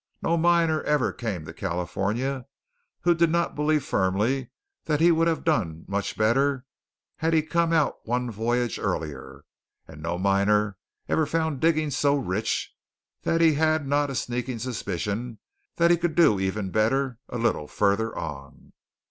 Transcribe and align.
No 0.23 0.35
miner 0.35 0.81
ever 0.81 1.13
came 1.13 1.45
to 1.45 1.53
California 1.53 2.47
who 3.01 3.13
did 3.13 3.29
not 3.29 3.53
believe 3.53 3.83
firmly 3.85 4.49
that 4.85 4.99
he 4.99 5.11
would 5.11 5.27
have 5.27 5.43
done 5.43 5.85
much 5.87 6.17
better 6.17 6.65
had 7.17 7.33
he 7.35 7.43
come 7.43 7.71
out 7.71 8.03
one 8.07 8.31
voyage 8.31 8.79
earlier; 8.79 9.45
and 9.87 10.01
no 10.01 10.17
miner 10.17 10.75
ever 11.07 11.27
found 11.27 11.59
diggings 11.59 11.95
so 11.95 12.15
rich 12.15 12.73
that 13.21 13.41
he 13.41 13.53
had 13.53 13.85
not 13.87 14.09
a 14.09 14.15
sneaking 14.15 14.57
suspicion 14.57 15.37
that 15.75 15.91
he 15.91 15.97
could 15.97 16.15
do 16.15 16.39
even 16.39 16.71
better 16.71 17.19
"a 17.29 17.37
little 17.37 17.67
farther 17.67 18.17
on." 18.17 18.73